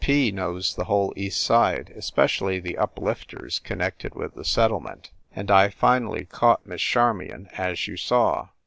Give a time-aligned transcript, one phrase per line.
[0.03, 0.31] P.
[0.31, 5.69] knows the whole East Side, especially the uplifters connected with the settle ment, and I
[5.69, 8.47] finally caught Miss Charmion, as you saw.